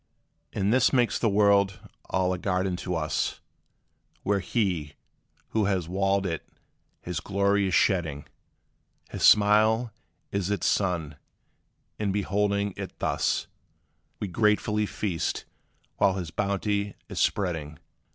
[0.51, 3.39] And this makes the world all a garden to us,
[4.23, 4.95] Where He,
[5.49, 6.43] who has walled it,
[7.03, 8.25] his glory is shedding:
[9.11, 9.91] His smile
[10.31, 11.17] is its sun;
[11.99, 13.45] and beholding it thus,
[14.19, 15.45] We gratefully feast,
[15.97, 17.77] while his bounty is spreading.